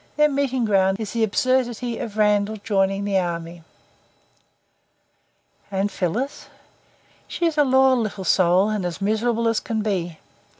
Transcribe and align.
Their 0.17 0.29
meeting 0.29 0.65
ground 0.65 0.99
is 0.99 1.13
the 1.13 1.23
absurdity 1.23 1.99
of 1.99 2.17
Randall 2.17 2.57
joining 2.57 3.05
the 3.05 3.19
army." 3.19 3.63
"And 5.69 5.91
Phyllis?" 5.91 6.47
"She 7.27 7.45
is 7.45 7.55
a 7.55 7.63
loyal 7.63 7.97
little 7.97 8.23
soul 8.23 8.69
and 8.69 8.83
as 8.83 8.99
miserable 8.99 9.47
as 9.47 9.59
can 9.59 9.83
be. 9.83 10.17